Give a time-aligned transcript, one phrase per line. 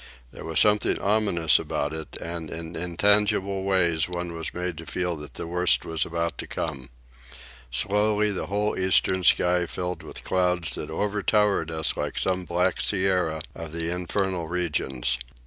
[0.31, 5.15] There was something ominous about it, and in intangible ways one was made to feel
[5.17, 6.89] that the worst was about to come.
[7.69, 12.81] Slowly the whole eastern sky filled with clouds that over towered us like some black
[12.81, 15.19] sierra of the infernal regions.